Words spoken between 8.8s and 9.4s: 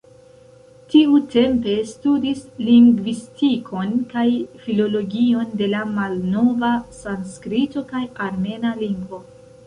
lingvo.